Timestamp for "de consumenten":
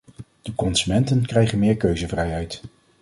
0.41-1.25